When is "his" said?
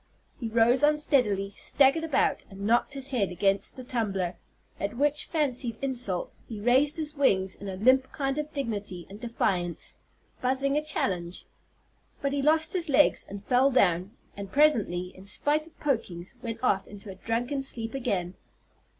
2.95-3.09, 6.97-7.15, 12.73-12.89